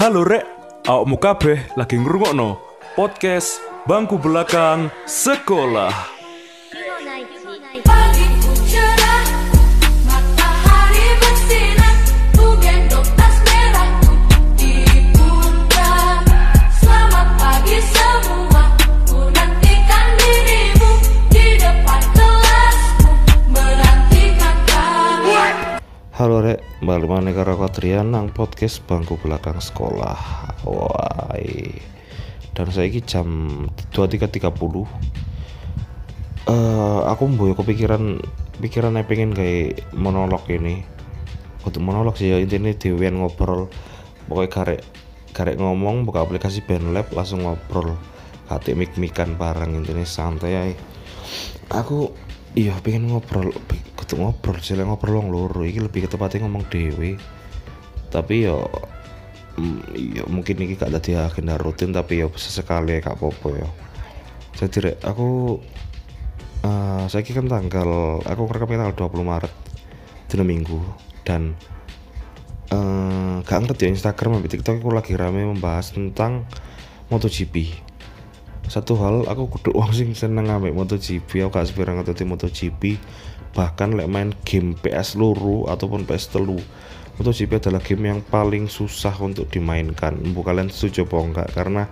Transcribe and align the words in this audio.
Halo 0.00 0.24
rek, 0.24 0.48
awakmu 0.88 1.20
kabeh 1.20 1.76
lagi 1.76 2.00
ngrungokno 2.00 2.56
podcast 2.96 3.60
Bangku 3.84 4.16
Belakang 4.16 4.88
Sekolah. 5.04 6.19
Mana 27.80 27.88
karo 27.88 27.96
Katrian 27.96 28.12
nang 28.12 28.28
podcast 28.28 28.84
bangku 28.84 29.16
belakang 29.24 29.56
sekolah. 29.56 30.20
Wai. 30.68 31.80
Dan 32.52 32.68
saya 32.68 32.92
jam 33.00 33.64
23.30 33.96 34.84
eh 36.50 37.00
aku 37.08 37.22
mboyo 37.24 37.56
kepikiran 37.56 38.20
pikiran 38.60 39.00
pengen 39.08 39.32
kayak 39.32 39.80
monolog 39.96 40.44
ini 40.52 40.84
untuk 41.64 41.80
monolog 41.80 42.16
sih 42.16 42.32
ya 42.32 42.36
intinya 42.40 42.72
dewean 42.74 43.16
ngobrol 43.16 43.68
pokoknya 44.28 44.50
karek 44.50 44.82
karek 45.32 45.56
ngomong 45.60 46.04
buka 46.08 46.24
aplikasi 46.24 46.64
Bandlab 46.64 47.12
langsung 47.12 47.44
ngobrol 47.44 47.96
kate 48.48 48.74
mik 48.74 48.96
mikan 48.98 49.36
bareng 49.36 49.78
intinya 49.78 50.02
santai 50.02 50.52
ae. 50.56 50.72
aku 51.70 52.10
iya 52.56 52.74
pengen 52.82 53.14
ngobrol 53.14 53.52
kudu 53.94 54.16
ngobrol 54.18 54.58
sih 54.58 54.74
ngobrol 54.74 55.22
wong 55.22 55.28
loro 55.30 55.62
iki 55.62 55.78
lebih 55.78 56.08
ke 56.08 56.08
tepatnya 56.10 56.48
ngomong 56.48 56.66
dewe 56.66 57.20
tapi 58.10 58.44
yo 58.44 58.66
mm, 59.56 59.78
iya 59.94 60.22
mungkin 60.26 60.58
ini 60.58 60.74
gak 60.74 60.92
tadi 61.00 61.14
agenda 61.14 61.54
rutin 61.56 61.94
tapi 61.94 62.20
yo 62.20 62.28
sesekali 62.34 62.98
gak 62.98 63.16
apa-apa 63.16 63.48
yo. 63.54 63.68
Jadi 64.58 65.00
aku 65.00 65.56
eh 66.60 67.04
saya 67.08 67.24
kan 67.24 67.48
tanggal 67.48 68.20
aku 68.26 68.40
ngerekamnya 68.44 68.92
tanggal 68.92 69.08
20 69.08 69.30
Maret 69.30 69.52
dina 70.28 70.44
minggu. 70.44 70.78
Dan 71.24 71.54
eh 72.70 73.34
gak 73.46 73.58
ngerti 73.64 73.88
ya 73.88 73.90
Instagram 73.94 74.38
sampai 74.38 74.52
TikTok 74.52 74.76
aku 74.82 74.90
lagi 74.92 75.14
rame 75.16 75.46
membahas 75.46 75.94
tentang 75.94 76.44
MotoGP 77.10 77.89
satu 78.70 78.94
hal 79.02 79.26
aku 79.26 79.50
kudu 79.50 79.74
wong 79.74 79.90
sing 79.90 80.14
seneng 80.14 80.46
ambek 80.46 80.70
MotoGP. 80.70 81.42
Aku 81.42 81.50
gak 81.50 81.66
sepira 81.66 81.90
ngerti 81.90 82.22
MotoGP. 82.22 83.02
Bahkan 83.50 83.98
lek 83.98 84.06
main 84.06 84.30
game 84.46 84.78
PS 84.78 85.18
luru 85.18 85.66
ataupun 85.66 86.06
PS 86.06 86.38
telu 86.38 86.62
MotoGP 87.18 87.58
adalah 87.58 87.82
game 87.82 88.14
yang 88.14 88.22
paling 88.22 88.70
susah 88.70 89.10
untuk 89.18 89.50
dimainkan. 89.50 90.14
Bu 90.30 90.46
kalian 90.46 90.70
setuju 90.70 91.02
apa 91.10 91.16
enggak? 91.18 91.48
Karena 91.50 91.82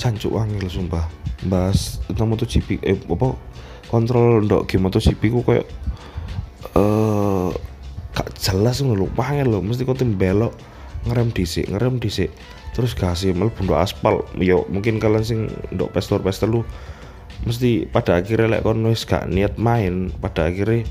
cancuk 0.00 0.32
wangil 0.32 0.64
sumpah. 0.72 1.04
Bahas 1.44 2.00
tentang 2.08 2.32
MotoGP 2.32 2.80
eh 2.80 2.96
apa 2.96 3.36
kontrol 3.92 4.40
ndok 4.40 4.72
game 4.72 4.88
MotoGP 4.88 5.20
ku 5.28 5.44
kayak 5.44 5.68
eh 6.80 7.50
gak 8.16 8.28
jelas 8.40 8.80
ngono 8.80 9.04
lho. 9.04 9.44
Lho 9.44 9.58
mesti 9.60 9.84
kau 9.84 9.92
belok 9.92 10.56
ngerem 11.06 11.28
dhisik 11.30 11.68
ngerem 11.70 12.00
dhisik 12.00 12.32
terus 12.76 12.92
kasih 12.92 13.32
mlebu 13.32 13.64
ndok 13.64 13.80
aspal. 13.80 14.20
Yo 14.36 14.68
mungkin 14.68 15.00
kalian 15.00 15.24
sing 15.24 15.48
ndok 15.72 15.96
pestor 15.96 16.20
pestor 16.20 16.52
lu 16.52 16.60
mesti 17.48 17.88
pada 17.88 18.20
akhirnya 18.20 18.60
lek 18.60 18.68
kon 18.68 18.84
wis 18.84 19.08
gak 19.08 19.24
niat 19.32 19.56
main 19.56 20.12
pada 20.20 20.52
akhirnya 20.52 20.84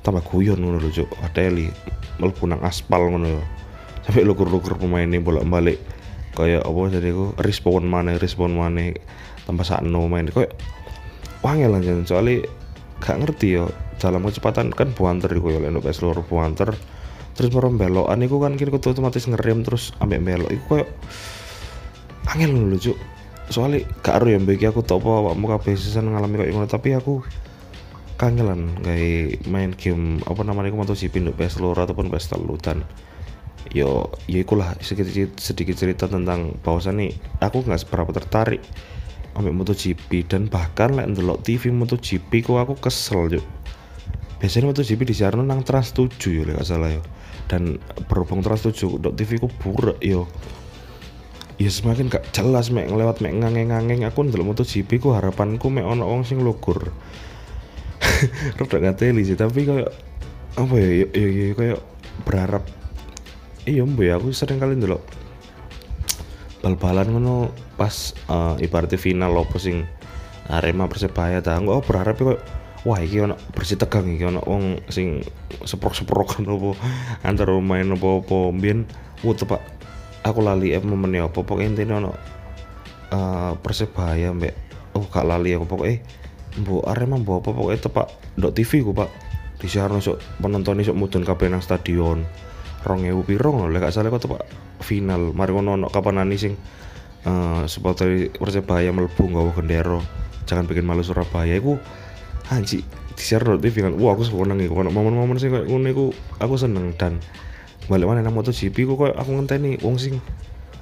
tambah 0.00 0.24
guyon 0.24 0.56
ngono 0.64 0.80
lho 0.80 0.88
cuk. 0.88 1.12
Ateli 1.20 1.68
mlebu 2.16 2.48
nang 2.48 2.64
aspal 2.64 3.12
ngono 3.12 3.36
yo. 3.36 3.42
Sampai 4.08 4.24
lukur-lukur 4.24 4.80
pemainnya 4.80 5.20
bolak-balik. 5.20 5.76
Kayak 6.32 6.64
apa 6.64 6.80
jadi 6.88 7.12
aku 7.12 7.36
respon 7.44 7.84
mana 7.84 8.16
respon 8.16 8.56
mana 8.56 8.96
tambah 9.44 9.68
sakno 9.68 10.08
main. 10.08 10.32
Kayak 10.32 10.56
wangel 11.44 11.76
aja 11.76 11.92
soalnya 12.08 12.48
gak 13.04 13.20
ngerti 13.20 13.60
yo 13.60 13.68
dalam 14.00 14.24
kecepatan 14.24 14.72
kan 14.72 14.88
buanter 14.96 15.28
iku 15.36 15.52
yo 15.52 15.60
lek 15.60 15.84
PS 15.84 16.00
loro 16.00 16.24
buanter 16.24 16.72
terus 17.36 17.52
merem 17.52 17.76
belokan 17.76 18.24
iku 18.24 18.40
kan 18.40 18.56
kira 18.56 18.72
kudu 18.72 18.96
otomatis 18.96 19.28
ngerem 19.28 19.60
terus 19.60 19.92
ambek 20.00 20.24
belok 20.24 20.50
iku 20.50 20.66
kayak 20.80 20.90
angel 22.32 22.52
lho 22.72 22.78
cuk. 22.80 22.98
Soalnya 23.46 23.86
gak 24.02 24.18
aru 24.18 24.34
ya 24.34 24.38
bagi 24.42 24.66
aku 24.66 24.82
tau 24.82 24.98
apa 24.98 25.10
awakmu 25.22 25.46
kabeh 25.46 25.78
season 25.78 26.10
ngalami 26.10 26.42
kayak 26.42 26.50
ngono. 26.56 26.66
Tapi 26.66 26.98
aku 26.98 27.22
kangelan 28.18 28.74
kayak 28.82 29.46
main 29.46 29.70
game 29.76 30.18
apa 30.26 30.40
namanya 30.42 30.74
aku 30.74 30.78
MotoGP 30.82 31.14
untuk 31.22 31.36
PS 31.38 31.62
loro 31.62 31.78
ataupun 31.78 32.10
PS 32.10 32.34
telu. 32.34 32.58
Dan 32.58 32.82
yo 33.70 34.10
ya 34.26 34.42
ikulah 34.42 34.74
sedikit 34.82 35.38
sedikit 35.38 35.78
cerita 35.78 36.10
tentang 36.10 36.58
bahwasan 36.64 36.98
nih 37.02 37.14
aku 37.38 37.62
nggak 37.62 37.86
seberapa 37.86 38.10
tertarik 38.14 38.62
ambil 39.36 39.52
MotoGP 39.52 40.26
dan 40.26 40.48
bahkan 40.48 40.96
lek 40.96 41.12
ndelok 41.12 41.44
TV 41.44 41.68
MotoGP 41.68 42.46
kok 42.46 42.56
aku 42.56 42.74
kesel 42.80 43.36
cuk 43.36 43.44
biasanya 44.38 44.72
MotoGP 44.72 45.00
disiarno 45.08 45.42
nang 45.42 45.64
Trans 45.64 45.92
7 45.92 46.12
yo 46.32 46.42
lek 46.44 46.60
salah 46.62 46.92
yo. 46.92 47.02
Dan 47.46 47.80
berhubung 48.10 48.42
Trans 48.42 48.64
7 48.64 49.00
dok 49.00 49.14
TV 49.16 49.40
ku 49.40 49.48
buruk 49.48 49.98
yo. 50.02 50.28
Ya 51.56 51.72
semakin 51.72 52.12
gak 52.12 52.36
jelas 52.36 52.68
mek 52.68 52.92
ngelewat 52.92 53.24
mek 53.24 53.32
ngangeng-ngangeng. 53.32 54.04
Aku 54.04 54.28
ndelok 54.28 54.52
MotoGP 54.52 55.00
ku 55.00 55.16
harapanku 55.16 55.72
mek 55.72 55.88
ono 55.88 56.04
wong 56.04 56.28
sing 56.28 56.44
lugur. 56.44 56.92
Rada 58.60 58.76
ngateli 58.76 59.24
sih 59.24 59.36
tapi 59.36 59.64
kayak 59.64 59.90
apa 60.56 60.74
ya 60.76 60.90
ya, 61.04 61.06
ya, 61.12 61.28
ya 61.28 61.46
kayak 61.56 61.78
berharap. 62.28 62.64
Iya 63.66 63.82
mbak 63.82 64.04
ya 64.04 64.14
aku 64.20 64.30
sering 64.30 64.62
kali 64.62 64.78
ndelok 64.78 65.02
bal-balan 66.66 67.14
ngono 67.14 67.54
pas 67.78 68.10
eh, 68.26 68.66
ibaratnya 68.66 68.98
final 68.98 69.30
apa 69.38 69.54
sing 69.62 69.86
Arema 70.50 70.90
Persebaya 70.90 71.38
ta. 71.38 71.62
Oh 71.62 71.78
berharap 71.78 72.18
kok 72.18 72.42
wah 72.86 73.02
iki 73.02 73.18
ono 73.18 73.34
bersih 73.50 73.74
tegang 73.74 74.06
iki 74.06 74.22
ono 74.22 74.38
wong 74.46 74.78
sing 74.86 75.18
seprok-seprok 75.66 76.38
apa 76.38 76.70
antar 77.26 77.50
main 77.58 77.90
apa-apa 77.90 78.54
mbiyen. 78.54 78.86
Wo 79.26 79.34
tepak 79.34 79.58
aku 80.22 80.38
lali 80.38 80.70
eh 80.70 80.78
momennya 80.78 81.26
apa? 81.26 81.42
Pokoknya 81.42 81.74
intinya 81.74 81.98
ono 81.98 82.12
eh, 83.10 83.52
Persebaya 83.58 84.30
mbak. 84.30 84.54
Oh 84.94 85.02
gak 85.10 85.26
lali 85.26 85.50
aku 85.58 85.66
pokoknya 85.66 85.98
mbok 86.62 86.86
Arema 86.86 87.18
mbok 87.18 87.42
apa 87.42 87.50
pokoknya 87.50 87.80
tepak 87.90 88.06
ndok 88.38 88.54
TV 88.54 88.70
ku 88.86 88.94
pak. 88.94 89.10
Di 89.58 89.66
siaran 89.66 89.98
sok 89.98 90.22
penonton 90.38 90.78
sok 90.86 90.94
mudun 90.94 91.26
kabeh 91.26 91.50
nang 91.50 91.66
stadion. 91.66 92.22
Rong 92.86 93.02
ewu 93.02 93.26
piro 93.26 93.50
ngono 93.50 93.66
lek 93.74 93.82
gak 93.82 93.98
salah 93.98 94.14
kok 94.14 94.30
tepak 94.30 94.46
final. 94.78 95.34
Mari 95.34 95.50
ngono 95.50 95.74
ono 95.74 95.86
kapan 95.90 96.22
sing 96.38 96.54
eh 97.26 97.66
supporter 97.66 98.30
Persebaya 98.30 98.94
mlebu 98.94 99.26
nggawa 99.26 99.50
gendera. 99.58 99.98
Jangan 100.46 100.70
bikin 100.70 100.86
malu 100.86 101.02
Surabaya. 101.02 101.58
Iku 101.58 101.74
anji 102.52 102.86
di 103.16 103.22
share 103.24 103.56
TV 103.58 103.82
kan 103.82 103.96
wah 103.96 104.12
aku 104.12 104.28
seneng 104.28 104.60
iku. 104.60 104.84
Ono 104.84 104.92
momen-momen 104.92 105.40
sing 105.40 105.50
kayak 105.50 105.66
ngono 105.66 105.86
iku 105.88 106.04
aku 106.38 106.54
seneng 106.60 106.92
dan 106.94 107.18
balik 107.86 108.06
mana 108.10 108.20
nang 108.20 108.34
MotoGP 108.34 108.76
ku 108.86 108.94
koyo 108.98 109.14
aku 109.14 109.30
ngenteni 109.34 109.78
wong 109.80 109.96
sing 109.96 110.18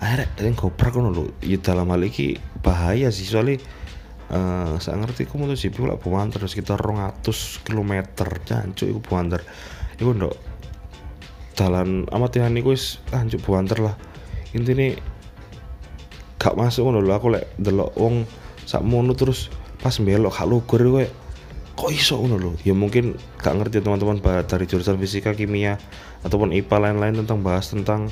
akhirnya 0.01 0.29
yang 0.43 0.57
goprak 0.59 0.93
ngono 0.97 1.11
lho. 1.15 1.25
Ya 1.45 1.61
dalam 1.63 1.89
hal 1.95 2.03
iki 2.03 2.41
bahaya 2.61 3.09
sih 3.15 3.25
soalnya 3.29 3.63
eh 4.33 4.75
saya 4.81 4.99
ngerti 4.99 5.29
ku 5.31 5.39
MotoGP 5.39 5.85
lah 5.85 5.97
buanter 6.01 6.43
sekitar 6.49 6.81
200 6.81 7.23
km 7.63 7.93
jancuk 8.45 8.87
iku 8.91 9.01
buanter. 9.01 9.41
Iku 10.01 10.11
ndok 10.11 10.35
dalan 11.55 12.11
amatihan 12.11 12.51
iku 12.59 12.75
wis 12.75 12.99
anjuk 13.15 13.47
buanter 13.47 13.79
lah. 13.79 13.95
Intinya 14.55 14.91
gak 16.35 16.61
masuk 16.61 16.85
ngono 16.85 17.01
aku 17.09 17.33
lek 17.33 17.57
delok 17.57 17.97
wong 17.97 18.29
sak 18.69 18.85
mono 18.85 19.17
terus 19.17 19.49
pas 19.81 19.97
belok 19.97 20.35
gak 20.35 20.45
lugur 20.45 20.83
kayak 20.83 21.13
kok 21.75 21.91
iso 21.91 22.19
ngono 22.23 22.37
lho 22.39 22.53
ya 22.63 22.73
mungkin 22.73 23.19
gak 23.39 23.55
ngerti 23.59 23.83
teman-teman 23.83 24.23
dari 24.47 24.65
jurusan 24.65 24.97
fisika 24.99 25.35
kimia 25.35 25.77
ataupun 26.23 26.55
IPA 26.55 26.77
lain-lain 26.91 27.27
tentang 27.27 27.43
bahas 27.43 27.75
tentang 27.75 28.09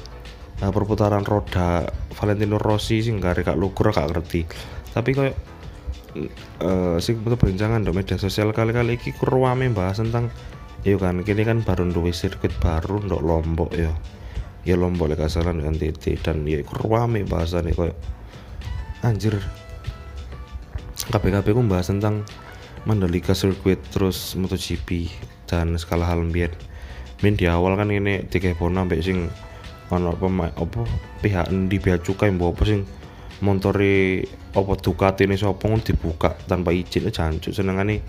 uh, 0.58 0.72
perputaran 0.74 1.22
roda 1.22 1.86
Valentino 2.18 2.58
Rossi 2.58 3.00
sing 3.00 3.22
gak 3.22 3.46
gak 3.46 3.58
lugur 3.58 3.94
gak 3.94 4.10
ngerti 4.10 4.44
tapi 4.92 5.10
kayak 5.14 5.36
eh 6.60 6.96
sing 7.00 7.24
perbincangan 7.24 7.86
di 7.86 7.90
media 7.94 8.20
sosial 8.20 8.52
kali-kali 8.52 9.00
iki 9.00 9.16
kurwame 9.16 9.72
bahas 9.72 10.02
tentang 10.02 10.28
Iya 10.82 10.98
kan, 10.98 11.22
kini 11.22 11.46
kan 11.46 11.62
baru 11.62 11.86
duwe 11.94 12.10
sirkuit 12.10 12.50
baru 12.58 12.98
ndok 13.06 13.22
Lombok 13.22 13.70
ya. 13.70 13.94
Ya 14.66 14.74
Lombok 14.74 15.14
gak 15.14 15.30
salah 15.30 15.54
ndok 15.54 15.78
NTT 15.78 16.18
dan 16.26 16.42
ya 16.42 16.58
iku 16.58 16.74
rame 16.82 17.22
bahasane 17.22 17.70
koyo 17.70 17.94
anjir. 19.06 19.38
KPKP 21.06 21.54
ku 21.54 21.62
bahas 21.70 21.86
tentang 21.86 22.26
Mandalika 22.82 23.36
Circuit 23.36 23.78
terus 23.94 24.34
MotoGP 24.34 25.06
dan 25.46 25.78
skala 25.78 26.08
hal 26.08 26.26
mbiyen. 26.26 26.50
Min 27.22 27.38
di 27.38 27.46
awal 27.46 27.78
kan 27.78 27.92
ini 27.94 28.26
pono 28.58 28.82
ambek 28.82 28.98
sing 28.98 29.30
ono 29.92 30.16
pemain 30.16 30.50
apa 30.56 30.88
pihak 31.20 31.52
di 31.68 31.76
bea 31.76 32.00
cukai 32.00 32.32
mbok 32.32 32.56
apa 32.56 32.62
sing 32.64 32.80
montore 33.44 34.24
apa 34.56 34.72
Ducati 34.80 35.28
ini 35.28 35.36
sapa 35.36 35.68
dibuka 35.84 36.32
tanpa 36.48 36.72
izin 36.72 37.12
jancuk 37.12 37.52
senengane 37.52 38.00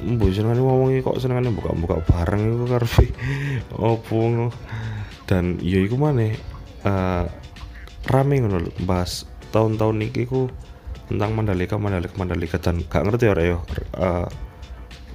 Mbok 0.00 0.32
senengane 0.32 0.64
ngomong 0.64 0.96
kok 1.04 1.20
senengane 1.20 1.52
buka-buka 1.52 2.00
bareng 2.08 2.56
iku 2.56 2.64
karepe 2.72 3.06
opo. 3.76 4.48
Dan 5.28 5.60
ya 5.60 5.76
iku 5.76 6.00
maneh 6.00 6.40
eh 6.80 7.24
rame 8.08 8.34
ngono 8.40 8.64
bahas 8.88 9.28
tahun-tahun 9.52 10.08
iki 10.08 10.24
ku 10.24 10.48
tentang 11.10 11.34
Mandalika 11.34 11.74
Mandalika 11.76 12.14
Mandalika 12.14 12.56
dan 12.62 12.86
gak 12.86 13.02
ngerti 13.02 13.26
ora 13.26 13.42
yo 13.42 13.58
eh 13.98 14.26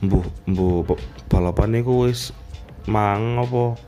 mbuh 0.04 0.84
pe- 0.84 1.02
balapan 1.32 1.80
iku 1.80 2.06
wis 2.06 2.36
mang 2.86 3.40
apa? 3.40 3.80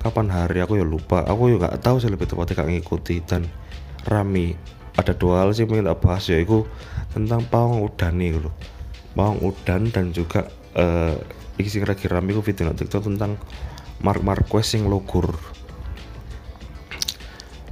Kapan 0.00 0.28
hari? 0.30 0.60
Aku 0.62 0.78
ya 0.78 0.86
lupa. 0.86 1.24
Aku 1.26 1.48
juga 1.48 1.72
gak 1.72 1.80
tahu 1.84 1.96
sih 1.96 2.12
lebih 2.12 2.28
tepatnya 2.28 2.60
gak 2.60 2.70
ngikuti. 2.70 3.24
Dan 3.24 3.48
rame. 4.04 4.56
Ada 4.94 5.16
dua 5.16 5.42
hal 5.42 5.50
sih 5.56 5.66
pengen 5.66 5.90
tak 5.90 5.98
bahas 6.04 6.22
yaitu 6.30 6.62
tentang 7.10 7.42
pawang 7.50 7.82
udan 7.82 8.14
nih 8.14 8.38
loh 8.38 8.54
pawang 9.14 9.38
udan 9.42 9.90
dan 9.94 10.10
juga 10.10 10.50
eh 10.74 11.14
iki 11.58 11.70
sing 11.70 11.82
lagi 11.86 12.10
rame 12.10 12.34
ku 12.34 12.42
video 12.42 12.66
nang 12.66 12.78
TikTok 12.78 13.06
tentang 13.06 13.38
Mark 14.02 14.22
Marquez 14.26 14.66
sing 14.66 14.90
logur 14.90 15.34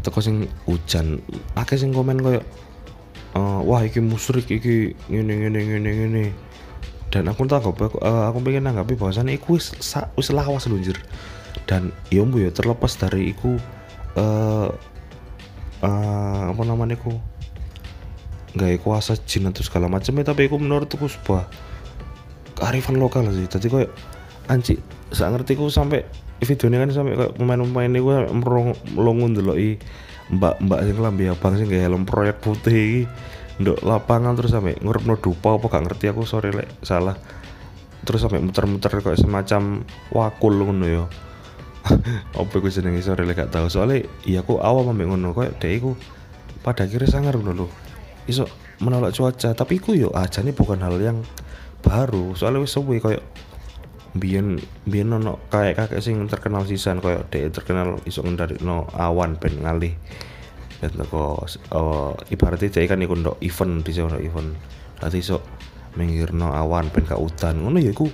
teko 0.02 0.18
sing 0.18 0.50
hujan. 0.66 1.22
Akeh 1.54 1.78
sing 1.78 1.94
komen 1.94 2.18
koyo 2.18 2.42
eh, 3.36 3.60
wah 3.66 3.82
iki 3.84 4.00
musrik 4.00 4.48
iki 4.48 4.96
ngene 5.08 5.46
ngene 5.46 5.60
ngene 5.68 5.90
ngene. 5.90 6.24
Dan 7.12 7.28
aku 7.28 7.44
tanggap 7.44 7.76
aku, 7.76 8.00
eh, 8.00 8.24
aku 8.28 8.38
pengen 8.40 8.64
nanggapi 8.68 8.96
bahwasannya 8.96 9.36
iku 9.36 9.60
wis 9.60 9.76
wis 10.16 10.28
lawas 10.32 10.64
lunjir 10.64 10.96
dan 11.68 11.92
ya 12.08 12.24
mbu 12.24 12.48
ya 12.48 12.50
terlepas 12.50 12.96
dari 12.96 13.30
iku 13.36 13.60
eh 14.16 14.68
eh, 15.84 16.42
apa 16.48 16.62
namanya 16.64 16.96
iku 16.96 17.12
nggak 18.52 18.84
kuasa 18.84 19.16
jin 19.24 19.48
atau 19.48 19.64
segala 19.64 19.88
macam 19.88 20.12
ya 20.12 20.24
tapi 20.28 20.48
iku 20.48 20.60
menurutku 20.60 21.08
sebuah 21.08 21.48
kearifan 22.56 23.00
lokal 23.00 23.28
sih. 23.32 23.48
Tadi 23.48 23.66
kok 23.72 23.88
anci 24.48 24.76
saya 25.12 25.32
ngerti 25.32 25.56
ku 25.56 25.72
sampai 25.72 26.04
videonya 26.46 26.78
kan 26.82 26.90
sampai 26.90 27.14
kayak 27.14 27.32
pemain-pemain 27.38 27.90
ini 27.90 28.00
gue 28.02 28.16
melongun 28.98 29.30
dulu 29.38 29.54
i 29.54 29.78
mbak 30.32 30.58
mbak 30.64 30.80
sing 30.86 30.96
lambi 30.98 31.24
abang 31.28 31.54
sing 31.54 31.68
kayak 31.68 31.90
helm 31.90 32.02
proyek 32.08 32.40
putih 32.40 33.06
nduk 33.60 33.78
lapangan 33.84 34.34
terus 34.34 34.50
sampai 34.50 34.74
ngurep 34.80 35.04
no 35.04 35.14
dupa 35.20 35.54
apa 35.54 35.66
gak 35.68 35.84
ngerti 35.86 36.04
aku 36.10 36.24
sorry 36.24 36.50
lek 36.50 36.68
salah. 36.80 37.14
Terus 38.02 38.24
sampai 38.24 38.42
muter-muter 38.42 38.90
kayak 38.90 39.20
semacam 39.20 39.86
wakul 40.10 40.54
ngono 40.58 40.86
ya. 40.88 41.04
Apa 42.38 42.54
gue 42.58 42.72
jenenge? 42.72 43.04
Sorry 43.06 43.22
lek 43.22 43.38
gak 43.38 43.54
tahu 43.54 43.70
soalnya 43.70 44.08
iya 44.26 44.42
aku 44.42 44.58
awam 44.58 44.90
ambek 44.90 45.06
ngono. 45.12 45.30
Kayak 45.36 45.62
dek 45.62 45.72
iku 45.78 45.90
pada 46.66 46.88
akhirnya 46.88 47.06
sangar 47.06 47.38
ngono 47.38 47.52
lho. 47.62 47.66
Iso 48.26 48.50
menolak 48.82 49.14
cuaca. 49.14 49.54
Tapi 49.54 49.78
iku 49.78 49.94
yo 49.94 50.10
nih 50.10 50.54
bukan 50.56 50.82
hal 50.82 50.98
yang 50.98 51.22
baru. 51.84 52.34
Soalnya 52.34 52.66
wis 52.66 52.74
suwe 52.74 52.98
kayak 52.98 53.22
biyen 54.12 54.60
biyen 54.84 55.08
ono 55.16 55.40
kayak 55.48 55.80
kakek 55.80 56.04
sing 56.04 56.20
terkenal 56.28 56.68
sisan 56.68 57.00
kayak 57.00 57.32
dek 57.32 57.48
terkenal 57.56 57.96
iso 58.04 58.20
ngendharikno 58.20 58.88
awan 58.92 59.40
ben 59.40 59.64
ngalih. 59.64 59.96
Dan 60.82 60.98
teko 60.98 61.46
uh, 61.72 62.12
ibaratnya 62.28 62.68
dia 62.68 62.90
kan 62.90 63.00
iku 63.00 63.14
ndok 63.16 63.38
event 63.40 63.86
di 63.86 63.92
sana 63.94 64.18
event. 64.18 64.52
Nanti 65.00 65.22
iso 65.22 65.40
minggirno 65.96 66.52
awan 66.52 66.92
ben 66.92 67.08
gak 67.08 67.22
udan. 67.22 67.64
Ngono 67.64 67.78
ya 67.80 67.94
iku. 67.94 68.10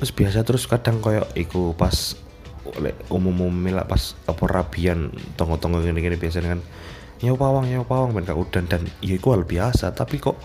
Wis 0.00 0.10
biasa 0.10 0.42
terus 0.42 0.64
kadang 0.66 1.04
koyo 1.04 1.28
iku 1.36 1.76
pas 1.76 2.16
lek 2.78 2.94
umum-umum 3.10 3.74
lah 3.74 3.84
pas 3.84 4.14
apa 4.30 4.44
rabian 4.46 5.10
tonggo-tonggo 5.34 5.82
gini-gini 5.82 6.14
biasanya 6.14 6.56
kan 6.56 6.60
nyawa 7.22 7.36
pawang 7.36 7.66
nyawa 7.68 7.84
pawang 7.84 8.10
ben 8.16 8.24
gak 8.24 8.38
udan. 8.38 8.64
Dan 8.70 8.88
ya 9.04 9.18
iku 9.18 9.36
hal 9.36 9.44
biasa 9.44 9.92
tapi 9.92 10.22
kok 10.22 10.38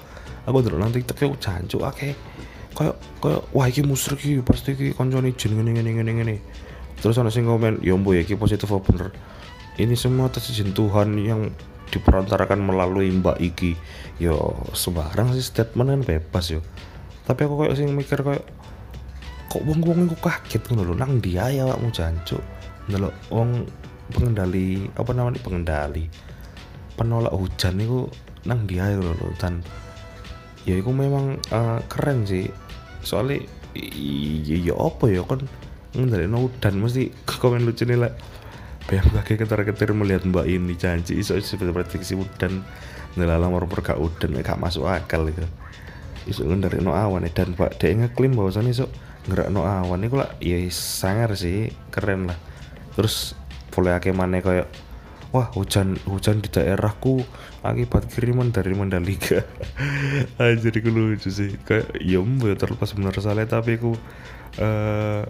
aku 0.43 0.57
nang 0.75 0.91
TikTok 0.91 1.17
yo 1.23 1.35
jancuk 1.39 1.83
akeh 1.85 2.15
koyo 2.77 2.93
koyo 3.17 3.41
wah 3.57 3.65
iki 3.65 3.81
musrik 3.81 4.21
iki 4.21 4.45
pasti 4.45 4.77
iki 4.77 4.93
koncone 4.93 5.33
jin 5.33 5.57
ngene 5.57 5.81
ngene 5.81 5.91
ngene 5.97 6.11
ngene. 6.21 6.35
Terus 7.01 7.17
ana 7.17 7.33
sing 7.33 7.49
komen 7.49 7.81
ya 7.81 7.97
mbo 7.97 8.13
ya 8.13 8.21
iki 8.21 8.37
positif 8.37 8.69
apa 8.69 8.85
bener? 8.85 9.09
Ini 9.81 9.97
semua 9.97 10.29
atas 10.29 10.49
Tuhan 10.53 11.09
yang 11.17 11.49
diperantarakan 11.89 12.61
melalui 12.61 13.09
mbak 13.09 13.41
iki. 13.41 13.73
Yo 14.21 14.61
sembarang 14.77 15.33
sih 15.33 15.41
statement 15.41 15.89
kan 15.89 16.01
bebas 16.05 16.45
yo. 16.53 16.61
Tapi 17.25 17.49
aku 17.49 17.65
kayak 17.65 17.77
sing 17.77 17.89
mikir 17.97 18.21
kayak 18.21 18.45
kok 19.49 19.63
wong 19.65 19.81
wong 19.81 20.05
iku 20.05 20.17
kaget 20.21 20.61
ngono 20.69 20.93
lho? 20.93 20.93
Nang 20.93 21.17
dia 21.17 21.49
ya 21.49 21.65
awakmu 21.65 21.89
jancuk? 21.89 22.41
Ndelok 22.89 23.13
wong 23.33 23.65
pengendali 24.13 24.85
apa 24.95 25.11
namanya 25.11 25.41
pengendali 25.43 26.07
penolak 26.95 27.35
hujan 27.35 27.77
itu 27.77 28.09
nang 28.45 28.69
dia 28.69 28.93
ya 28.93 29.01
lho 29.01 29.33
dan. 29.41 29.65
Ya 30.65 30.77
itu 30.81 30.89
memang 30.89 31.37
eh, 31.53 31.79
keren 31.89 32.25
sih 32.25 32.49
soalnya 33.07 33.47
iya 33.73 34.71
ya 34.71 34.75
apa 34.75 35.07
ya 35.07 35.23
kan? 35.23 35.47
Ngendali 35.95 36.27
hujan 36.27 36.83
mesti 36.83 37.09
komen 37.23 37.63
lucu 37.63 37.87
nih 37.87 37.95
lah 37.95 38.11
Bayang 38.87 39.11
kaki 39.11 39.35
ketar-ketir 39.35 39.91
melihat 39.91 40.23
mbak 40.23 40.47
ini 40.47 40.71
janji. 40.79 41.19
Iso 41.19 41.35
seperti 41.35 41.75
prediksi 41.75 42.15
udan. 42.15 42.63
Ngelalang 43.19 43.51
orang 43.51 43.67
gak 43.67 43.99
udan 43.99 44.39
gak 44.39 44.61
masuk 44.61 44.87
akal 44.87 45.27
itu 45.27 45.43
iso 46.27 46.43
ngendari 46.43 46.83
no 46.83 46.91
awan 46.91 47.23
ya 47.23 47.31
dan 47.31 47.55
pak 47.55 47.79
dia 47.79 47.95
ngeklaim 47.95 48.35
bahwasannya 48.35 48.75
iso 48.75 48.87
ngerak 49.27 49.51
no 49.51 49.67
awan. 49.67 50.07
Itu 50.07 50.15
lah 50.19 50.31
ya 50.39 50.59
sangar 50.71 51.35
sih 51.35 51.71
keren 51.91 52.31
lah. 52.31 52.39
Terus 52.95 53.35
boleh 53.75 53.95
ake 53.95 54.15
mana 54.15 54.39
kayak 54.39 54.71
wah 55.35 55.51
hujan 55.51 55.99
hujan 56.07 56.39
di 56.39 56.47
daerahku 56.47 57.19
akibat 57.63 58.07
kiriman 58.07 58.55
dari 58.55 58.71
Mandalika. 58.71 59.43
Anjir 60.41 60.71
iku 60.71 60.89
lucu 60.91 61.27
sih. 61.27 61.59
Kayak 61.67 61.91
ya 61.99 62.23
mbak 62.23 62.59
terlepas 62.59 62.95
bener 62.95 63.15
salah 63.19 63.43
tapi 63.43 63.75
aku 63.75 63.93
eh 64.57 65.23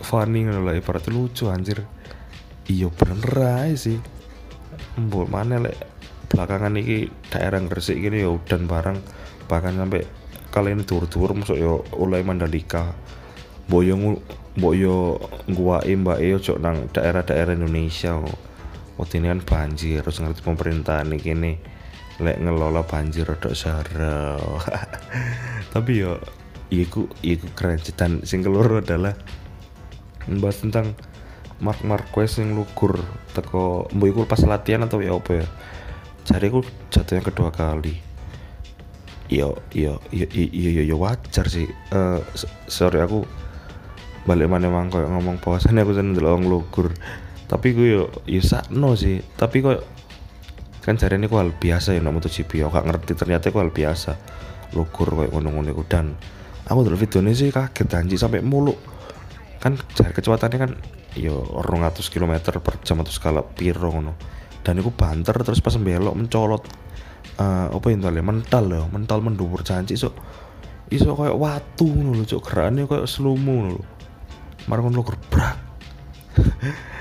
funny 0.00 0.44
lah 0.48 0.76
ibaratnya 0.76 1.12
lucu 1.12 1.48
anjir. 1.48 1.84
Iya 2.68 2.92
bener 2.92 3.32
aja 3.40 3.76
sih. 3.76 3.98
Mbok 5.00 5.26
mana 5.28 5.60
lek 5.60 5.76
belakangan 6.30 6.78
ini 6.78 7.10
daerah 7.32 7.58
Gresik 7.64 7.98
gini 7.98 8.22
ya 8.22 8.30
udan 8.30 8.68
barang. 8.68 8.98
Bahkan 9.48 9.74
sampai 9.76 10.04
kali 10.50 10.74
ini 10.76 10.84
tur-tur 10.84 11.32
masuk 11.34 11.56
yo 11.58 11.82
oleh 11.96 12.20
Mandalika. 12.22 12.92
Mbok 13.68 13.82
yo 13.82 13.94
ngu- 13.96 14.22
mbok 14.60 14.74
yo 16.20 16.36
cok 16.38 16.58
nang 16.58 16.90
daerah-daerah 16.90 17.54
Indonesia 17.54 18.18
waktu 19.00 19.24
ini 19.24 19.32
kan 19.32 19.40
banjir 19.40 20.04
terus 20.04 20.20
ngerti 20.20 20.44
pemerintahan 20.44 21.08
ini 21.08 21.16
gini 21.16 21.52
lek 22.20 22.36
ngelola 22.36 22.84
banjir 22.84 23.24
rodok 23.24 23.56
sarau 23.56 24.60
tapi 25.74 26.04
yo 26.04 26.20
iku 26.68 27.08
iku 27.24 27.48
keren 27.56 27.80
dan 27.96 28.20
sing 28.28 28.44
keloro 28.44 28.84
adalah 28.84 29.16
membahas 30.28 30.62
tentang 30.62 30.92
Mark 31.60 31.84
Marquez 31.84 32.40
yang 32.40 32.56
lugur 32.56 32.96
teko 33.36 33.84
mbok 33.92 34.08
iku 34.08 34.20
pas 34.24 34.40
latihan 34.48 34.80
atau 34.88 35.04
ya 35.04 35.12
apa 35.12 35.44
ya? 35.44 35.46
Jadi 36.24 36.48
aku 36.48 36.64
jatuh 36.88 37.20
yang 37.20 37.26
kedua 37.28 37.52
kali. 37.52 38.00
Yo 39.28 39.60
yo 39.76 40.00
yo 40.08 40.24
yo 40.32 40.48
yo, 40.48 40.82
yo 40.88 40.96
wajar 40.96 41.52
sih. 41.52 41.68
S- 42.32 42.48
sorry 42.64 43.04
aku 43.04 43.28
balik 44.24 44.48
mana 44.48 44.72
emang 44.72 44.88
kayak 44.88 45.12
ngomong 45.12 45.36
bahwasannya 45.44 45.84
aku 45.84 45.92
seneng 45.96 46.16
wong 46.16 46.48
lugur 46.48 46.96
tapi 47.50 47.74
gue 47.74 47.88
yo 47.98 48.04
yo 48.30 48.38
sakno 48.38 48.94
sih. 48.94 49.18
Tapi 49.18 49.58
kok 49.58 49.82
kan 50.86 50.94
cari 50.94 51.18
ini 51.18 51.26
hal 51.26 51.50
biasa 51.50 51.98
ya 51.98 52.00
nak 52.00 52.22
MotoGP. 52.22 52.62
Aku 52.62 52.70
gak 52.70 52.86
ngerti 52.86 53.18
ternyata 53.18 53.50
itu 53.50 53.58
hal 53.58 53.74
biasa. 53.74 54.14
Lugur 54.78 55.10
kayak 55.10 55.34
ngono-ngono 55.34 55.74
iku. 55.74 55.82
dan 55.82 56.14
aku 56.70 56.86
dulu 56.86 56.94
ini 56.94 57.34
sih 57.34 57.50
kaget 57.50 57.90
anjir 57.98 58.14
sampai 58.14 58.46
mulu 58.46 58.78
kan 59.58 59.74
jari 59.98 60.14
kecepatannya 60.14 60.58
kan 60.62 60.72
yo 61.18 61.42
200 61.58 61.98
km 62.06 62.62
per 62.62 62.78
jam 62.86 63.02
atau 63.02 63.10
skala 63.10 63.42
piro 63.42 63.90
ngono. 63.90 64.14
Dan 64.62 64.78
itu 64.78 64.94
banter 64.94 65.34
terus 65.42 65.58
pas 65.58 65.74
belok 65.74 66.14
mencolot 66.14 66.62
eh 67.34 67.66
apa 67.66 67.86
yang 67.90 68.06
tadi? 68.06 68.22
Mental 68.22 68.62
loh 68.70 68.86
mental 68.94 69.26
mendubur 69.26 69.66
janji 69.66 69.98
so 69.98 70.14
iso 70.86 71.18
kayak 71.18 71.34
watu 71.34 71.90
ngono 71.90 72.22
lho 72.22 72.24
cok 72.30 72.42
gerakannya 72.46 72.86
kayak 72.86 73.10
selumu 73.10 73.52
ngono 73.58 73.70
lho. 73.74 73.84
Marang 74.70 74.86
ngono 74.86 75.02
gerbrak 75.02 75.56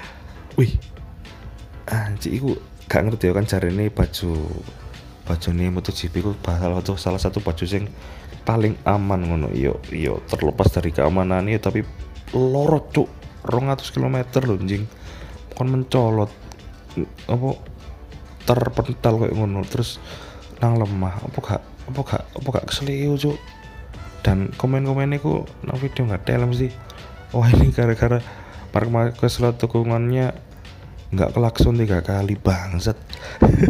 wih. 0.59 0.75
Anjir 1.87 2.35
iku 2.35 2.59
gak 2.91 3.07
ngerti 3.07 3.31
ya 3.31 3.33
kan 3.33 3.47
cari 3.47 3.71
ini 3.71 3.87
baju 3.87 4.31
baju 5.23 5.47
ini 5.55 5.65
MotoGP 5.71 6.13
ku 6.25 6.31
salah 6.43 6.81
satu 6.81 6.93
salah 6.99 7.21
satu 7.21 7.39
baju 7.39 7.63
sing 7.63 7.87
paling 8.43 8.75
aman 8.83 9.23
ngono. 9.23 9.47
Yo 9.55 9.79
yo 9.89 10.19
terlepas 10.27 10.67
dari 10.75 10.91
keamanan 10.91 11.47
ya 11.47 11.63
tapi 11.63 11.87
lorot 12.35 12.91
cuk. 12.91 13.09
200 13.47 13.95
km 13.95 14.17
lho 14.43 14.55
anjing. 14.59 14.83
Kon 15.55 15.71
mencolot 15.71 16.29
apa 17.31 17.49
terpental 18.43 19.13
kayak 19.23 19.35
ngono. 19.39 19.63
Terus 19.63 19.97
nang 20.59 20.75
lemah 20.75 21.23
apa 21.23 21.39
gak 21.39 21.61
apa 21.87 21.99
gak 22.03 22.23
apa 22.35 22.47
gak 22.59 22.67
keselio 22.67 23.15
cuk. 23.15 23.39
Dan 24.19 24.51
komen-komen 24.59 25.15
ku 25.23 25.47
nang 25.63 25.79
video 25.79 26.03
nggak 26.03 26.27
dalam 26.27 26.51
sih 26.51 26.67
wah 27.31 27.47
ini 27.49 27.69
gara-gara 27.69 28.19
Mark 28.73 28.89
Marquez 28.89 29.37
slot 29.37 29.57
dukungannya 29.61 30.48
nggak 31.09 31.33
kelakson 31.33 31.75
tiga 31.77 32.05
kali 32.05 32.37
bangsat. 32.37 32.97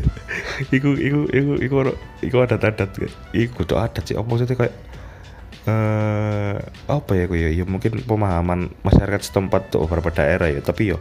Iku 0.75 0.91
iku 0.99 1.19
iku 1.31 1.51
iku 1.55 1.75
iku 2.19 2.35
adat 2.43 2.61
adat 2.67 2.91
iku 3.31 3.63
kudu 3.63 3.79
adat 3.79 4.03
sih. 4.03 4.19
Maksudnya 4.19 4.59
kayak 4.59 4.75
eh 5.65 6.57
apa 6.91 7.11
ya 7.15 7.25
ya? 7.31 7.49
Ya 7.51 7.63
mungkin 7.63 8.03
pemahaman 8.03 8.75
masyarakat 8.83 9.23
setempat 9.23 9.71
tuh 9.71 9.87
beberapa 9.87 10.11
daerah 10.11 10.51
ya. 10.51 10.59
Tapi 10.59 10.91
yo 10.91 10.99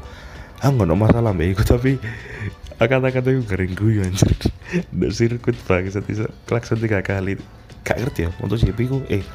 ah 0.63 0.71
nggak 0.71 0.87
ada 0.87 0.95
masalah 0.95 1.31
mbak. 1.35 1.59
Iku 1.59 1.63
tapi 1.67 1.99
akan-akan 2.79 3.23
tuh 3.27 3.43
garing 3.43 3.75
gue 3.75 4.07
anjir. 4.07 4.31
Ndak 4.95 5.11
sirkuit 5.11 5.59
banget 5.67 6.07
iso 6.07 6.31
klakson 6.47 6.79
tiga 6.79 7.03
kali. 7.03 7.35
Gak 7.83 7.99
ngerti 7.99 8.29
ya 8.29 8.31
untuk 8.39 8.63
GP 8.63 8.79
ku 8.87 8.99
eh 9.11 9.27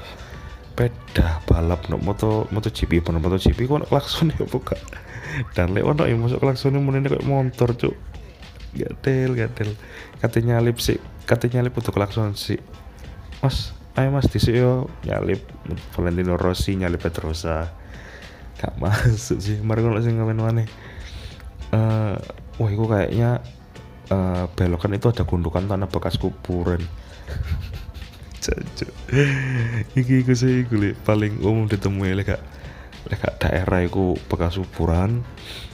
peda 0.74 1.42
balap 1.46 1.86
no 1.90 2.02
moto 2.02 2.50
moto 2.50 2.70
GP 2.74 3.06
pun 3.06 3.22
moto 3.22 3.38
GP 3.38 3.70
ku 3.70 3.78
ono 3.78 3.86
klakson 3.86 4.34
ya 4.34 4.46
buka 4.46 4.74
dan 5.58 5.74
lek 5.74 5.86
ono 5.86 6.06
yang 6.06 6.22
masuk 6.22 6.42
klakson 6.42 6.78
ini 6.78 7.10
kayak 7.10 7.25
motor 7.25 7.74
cuk. 7.74 7.96
Gatel 8.74 9.38
gatel. 9.38 9.70
Katanya 10.22 10.58
nyalip 10.58 10.82
sih 10.82 10.98
katanya 11.24 11.63
nyalip 11.63 11.80
untuk 11.80 11.96
klakson 11.96 12.36
sih 12.36 12.60
mas 13.40 13.72
ayo 13.96 14.10
mas 14.12 14.28
di 14.30 14.40
yo. 14.52 14.90
Nyalip 15.06 15.44
Valentino 15.94 16.40
Rossi 16.40 16.78
nyalip 16.78 17.02
Petrosa 17.02 17.70
gak 18.58 18.80
masuk 18.80 19.38
sih. 19.44 19.60
Mari 19.60 19.84
kalau 19.84 20.00
sih 20.00 20.13
ngamen 20.13 20.40
mana? 20.40 20.63
Eh 21.74 22.16
wah 22.62 22.70
itu 22.70 22.86
kayaknya 22.86 23.42
eh 24.10 24.46
belokan 24.54 24.96
itu 24.96 25.10
ada 25.10 25.24
gundukan 25.25 25.66
tanah 25.66 25.90
bekas 25.90 26.16
kuburan. 26.16 26.82
Jancuk. 28.44 28.92
iki 29.96 30.20
iku 30.20 30.36
sih 30.36 30.68
paling 31.08 31.40
umum 31.40 31.72
ditemui 31.72 32.12
lek 32.12 32.36
gak 32.36 32.44
gak 33.10 33.44
daerah 33.44 33.84
iku 33.84 34.16
bekas 34.32 34.56
kuburan 34.56 35.24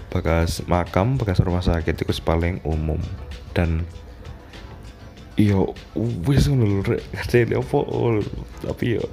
bekas 0.09 0.65
makam 0.65 1.21
bekas 1.21 1.37
rumah 1.45 1.61
sakit 1.61 1.93
itu 1.93 2.09
paling 2.25 2.59
umum. 2.65 2.97
Dan 3.53 3.85
yo 5.37 5.77
wis 6.25 6.49
ngono 6.49 6.81
rek. 6.83 7.05
Oh, 7.55 8.19
tapi 8.65 8.97
yo 8.99 9.05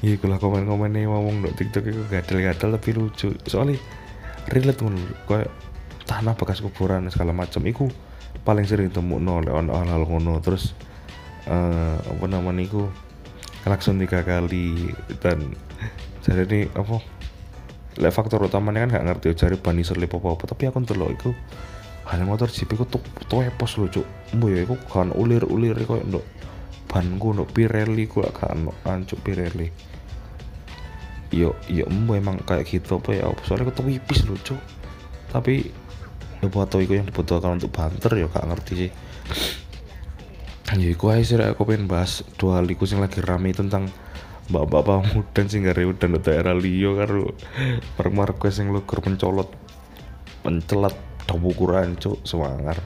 Iya, 0.00 0.16
kalau 0.16 0.40
komen-komen 0.40 0.96
nih 0.96 1.04
ngomong 1.04 1.44
di 1.44 1.52
TikTok 1.52 1.84
itu 1.92 2.00
gatel-gatel 2.08 2.72
tapi 2.72 2.90
lucu. 2.96 3.36
Soalnya 3.44 3.76
relate 4.48 4.80
ngono 4.80 4.96
kayak 5.28 5.52
tanah 6.08 6.32
bekas 6.40 6.64
kuburan 6.64 7.04
segala 7.12 7.36
macam. 7.36 7.60
Iku 7.68 7.84
paling 8.40 8.64
sering 8.64 8.88
temu 8.88 9.20
no 9.20 9.44
lek 9.44 9.52
ono 9.52 9.76
hal-hal 9.76 10.08
ngono. 10.08 10.40
Terus 10.40 10.72
eh 11.44 12.00
apa 12.00 12.24
namanya 12.32 12.64
iku 12.64 12.88
klakson 13.60 14.00
tiga 14.00 14.24
kali 14.24 14.88
dan 15.20 15.52
jadi 16.20 16.68
apa 16.76 17.00
lek 18.00 18.12
faktor 18.14 18.44
utamanya 18.46 18.86
kan 18.86 19.00
gak 19.00 19.04
ngerti 19.08 19.26
cari 19.34 19.56
ban 19.58 19.76
iso 19.80 19.96
lip 19.98 20.12
apa 20.14 20.28
apa 20.30 20.44
tapi 20.46 20.70
aku 20.70 20.78
ndelok 20.84 21.10
iku 21.16 21.30
hanya 22.10 22.24
motor 22.26 22.50
jeep 22.50 22.70
iku 22.74 22.84
tuh 22.86 23.02
tuh 23.30 23.46
epos 23.46 23.78
lho 23.78 23.86
cuk. 23.86 24.06
Mbo 24.34 24.46
ya 24.50 24.66
iku 24.66 24.74
kan 24.90 25.14
ulir-ulir 25.14 25.78
koyo 25.86 26.02
nduk 26.02 26.26
banku 26.90 27.30
nduk 27.30 27.54
Pirelli 27.54 28.10
ku 28.10 28.22
gak 28.26 28.34
kan 28.34 28.66
ancuk 28.82 29.22
Pirelli. 29.22 29.70
Yo 31.30 31.54
yo 31.70 31.86
embo 31.86 32.18
emang 32.18 32.42
kayak 32.42 32.66
gitu 32.66 32.98
apa 32.98 33.14
ya 33.14 33.30
soalnya 33.46 33.70
aku 33.70 33.72
tuh 33.78 33.86
wipis 33.86 34.26
lho 34.26 34.34
cuk. 34.42 34.58
Tapi 35.30 35.70
ya 36.42 36.48
foto 36.50 36.82
iku 36.82 36.98
yang 36.98 37.06
dibutuhkan 37.06 37.62
untuk 37.62 37.70
banter 37.70 38.10
ya 38.18 38.26
gak 38.26 38.46
ngerti 38.48 38.72
sih. 38.74 38.90
Ya 40.74 40.88
iku 40.90 41.14
aja 41.14 41.22
sih 41.22 41.38
aku 41.38 41.62
pengen 41.66 41.86
bahas 41.86 42.26
dua 42.38 42.58
hal 42.58 42.66
sing 42.86 42.98
lagi 42.98 43.22
rame 43.22 43.54
tentang 43.54 43.86
mbak-mbak 44.50 44.82
pamudan 44.82 45.46
sing 45.46 45.62
gak 45.62 45.78
dan 46.02 46.18
daerah 46.18 46.54
liyo 46.58 46.98
karo 46.98 47.30
mark 47.96 48.12
Marquez 48.12 48.58
sing 48.58 48.74
lugur 48.74 48.98
mencolot. 49.06 49.46
Mencelat 50.42 50.98
dawu 51.30 51.54
ukuran 51.54 51.94
cuk. 51.94 52.18
Semangar 52.26 52.82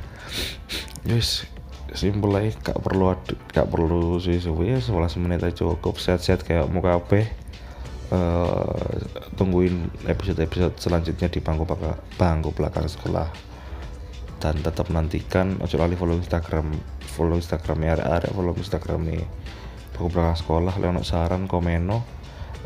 yes 1.09 1.49
simpel 1.95 2.35
aja 2.35 2.53
gak 2.61 2.79
perlu 2.83 3.15
gak 3.55 3.69
perlu 3.71 4.19
suwi-suwi 4.19 4.77
ya 4.77 4.79
11 4.83 5.23
menit 5.25 5.41
aja 5.41 5.65
cukup. 5.65 5.97
Sehat-sehat 5.97 6.45
kayak 6.45 6.69
mau 6.69 6.85
kabeh. 6.85 7.25
Eh 8.13 8.97
tungguin 9.41 9.89
episode-episode 10.05 10.77
selanjutnya 10.79 11.33
di 11.33 11.41
bangku 11.41 11.65
belakang, 11.65 11.99
bangku 12.21 12.51
belakang 12.53 12.87
sekolah. 12.87 13.33
Dan 14.37 14.61
tetap 14.61 14.93
nantikan 14.93 15.57
ojo 15.65 15.81
lali 15.81 15.97
follow 15.97 16.21
Instagram 16.21 16.69
follow 17.01 17.41
Instagramnya 17.41 18.03
ada 18.05 18.29
follow 18.29 18.53
Instagramnya 18.53 19.25
bangku 19.95 20.11
belakang 20.11 20.35
sekolah 20.37 20.75
ono 20.83 21.07
saran 21.07 21.47
komeno. 21.47 22.03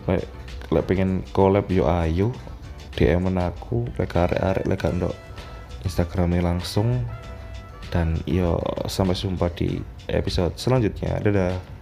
Lek 0.09 0.85
pengen 0.89 1.23
collab 1.37 1.69
yo 1.69 1.85
ayo. 1.85 2.33
DM 2.97 3.31
aku 3.39 3.87
lek 3.95 4.17
arek-arek 4.17 4.67
lek 4.67 4.83
ndok 4.97 5.15
Instagramnya 5.85 6.43
langsung. 6.43 7.05
Dan 7.93 8.17
yo 8.25 8.61
sampai 8.89 9.17
jumpa 9.17 9.53
di 9.53 9.81
episode 10.09 10.57
selanjutnya. 10.57 11.21
Dadah 11.21 11.78